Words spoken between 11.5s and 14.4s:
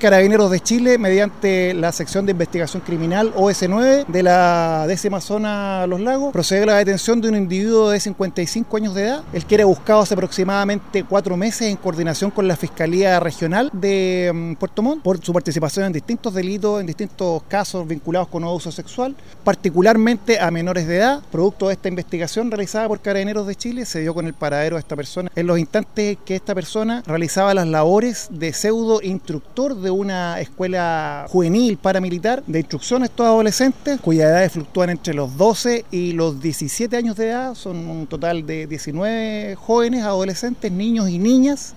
en coordinación con la Fiscalía Regional de